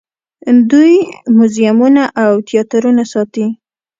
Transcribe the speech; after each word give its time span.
دوی 0.71 0.93
موزیمونه 1.37 2.03
او 2.23 2.31
تیاترونه 2.47 3.03
ساتي. 3.11 3.45